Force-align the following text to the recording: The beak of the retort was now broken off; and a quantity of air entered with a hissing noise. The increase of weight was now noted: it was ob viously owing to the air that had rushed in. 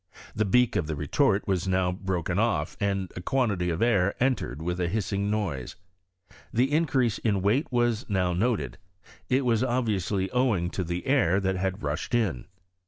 The 0.35 0.45
beak 0.45 0.75
of 0.75 0.87
the 0.87 0.95
retort 0.95 1.47
was 1.47 1.67
now 1.67 1.91
broken 1.91 2.39
off; 2.39 2.75
and 2.79 3.13
a 3.15 3.21
quantity 3.21 3.69
of 3.69 3.83
air 3.83 4.15
entered 4.19 4.59
with 4.59 4.79
a 4.79 4.87
hissing 4.87 5.29
noise. 5.29 5.75
The 6.51 6.71
increase 6.73 7.19
of 7.23 7.43
weight 7.43 7.67
was 7.71 8.09
now 8.09 8.33
noted: 8.33 8.79
it 9.29 9.45
was 9.45 9.63
ob 9.63 9.85
viously 9.87 10.27
owing 10.33 10.71
to 10.71 10.83
the 10.83 11.05
air 11.05 11.39
that 11.41 11.55
had 11.57 11.83
rushed 11.83 12.15
in. 12.15 12.45